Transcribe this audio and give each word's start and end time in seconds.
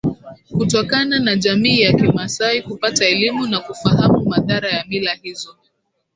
kutokana 0.57 1.19
na 1.19 1.35
jamii 1.35 1.81
ya 1.81 1.93
kimasai 1.93 2.61
kupata 2.61 3.05
elimu 3.05 3.47
na 3.47 3.59
kufahamu 3.59 4.25
madhara 4.25 4.69
ya 4.69 4.85
mila 4.87 5.13
hizo 5.13 5.57